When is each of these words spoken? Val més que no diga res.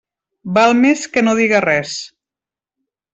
Val 0.55 0.73
més 0.79 1.03
que 1.17 1.23
no 1.27 1.35
diga 1.39 1.59
res. 1.69 1.93